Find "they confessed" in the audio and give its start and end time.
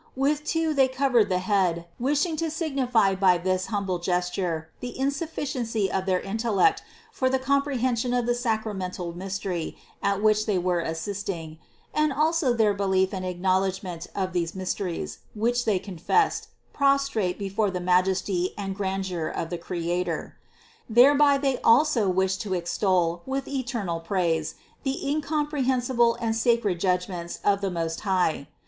15.65-16.47